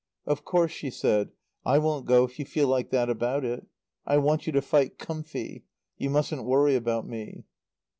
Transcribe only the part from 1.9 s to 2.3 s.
go